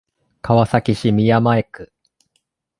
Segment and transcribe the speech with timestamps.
[0.41, 1.93] 川崎市宮前区